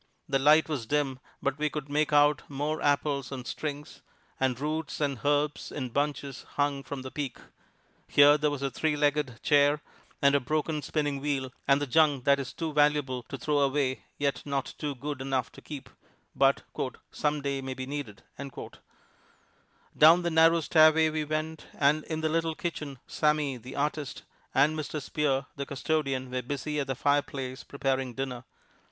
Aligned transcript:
The 0.27 0.39
light 0.39 0.67
was 0.67 0.87
dim, 0.87 1.19
but 1.43 1.59
we 1.59 1.69
could 1.69 1.87
make 1.87 2.11
out 2.11 2.41
more 2.49 2.81
apples 2.81 3.31
on 3.31 3.45
strings, 3.45 4.01
and 4.39 4.59
roots 4.59 4.99
and 4.99 5.19
herbs 5.23 5.71
in 5.71 5.89
bunches 5.89 6.41
hung 6.55 6.81
from 6.81 7.03
the 7.03 7.11
peak. 7.11 7.37
Here 8.07 8.35
was 8.39 8.63
a 8.63 8.71
three 8.71 8.95
legged 8.97 9.39
chair 9.43 9.79
and 10.19 10.33
a 10.33 10.39
broken 10.39 10.81
spinning 10.81 11.19
wheel, 11.19 11.53
and 11.67 11.79
the 11.79 11.85
junk 11.85 12.23
that 12.23 12.39
is 12.39 12.51
too 12.51 12.73
valuable 12.73 13.21
to 13.29 13.37
throw 13.37 13.59
away, 13.59 14.03
yet 14.17 14.41
not 14.43 14.73
good 14.79 15.21
enough 15.21 15.51
to 15.51 15.61
keep, 15.61 15.87
but 16.35 16.63
"some 17.11 17.43
day 17.43 17.61
may 17.61 17.75
be 17.75 17.85
needed." 17.85 18.23
Down 19.95 20.23
the 20.23 20.31
narrow 20.31 20.61
stairway 20.61 21.09
we 21.11 21.25
went, 21.25 21.67
and 21.75 22.05
in 22.05 22.21
the 22.21 22.29
little 22.29 22.55
kitchen, 22.55 22.97
Sammy, 23.05 23.57
the 23.57 23.75
artist, 23.75 24.23
and 24.55 24.75
Mr. 24.75 24.99
Spear, 24.99 25.45
the 25.57 25.67
custodian, 25.67 26.31
were 26.31 26.41
busy 26.41 26.79
at 26.79 26.87
the 26.87 26.95
fireplace 26.95 27.63
preparing 27.63 28.15
dinner. 28.15 28.45